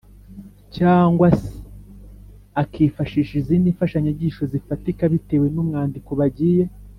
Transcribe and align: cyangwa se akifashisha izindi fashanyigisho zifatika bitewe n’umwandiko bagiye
cyangwa 0.75 1.27
se 1.41 1.53
akifashisha 2.61 3.33
izindi 3.41 3.75
fashanyigisho 3.79 4.41
zifatika 4.53 5.03
bitewe 5.13 5.47
n’umwandiko 5.53 6.11
bagiye 6.21 6.63